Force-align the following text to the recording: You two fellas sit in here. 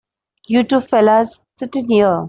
You 0.47 0.63
two 0.63 0.79
fellas 0.81 1.39
sit 1.53 1.75
in 1.75 1.87
here. 1.91 2.19